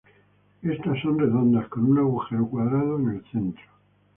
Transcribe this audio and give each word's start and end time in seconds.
Estas 0.63 0.99
son 1.03 1.19
redondas, 1.19 1.67
con 1.67 1.85
un 1.85 1.99
agujero 1.99 2.47
cuadrado 2.47 2.97
en 2.97 3.09
el 3.09 3.23
centro. 3.31 3.65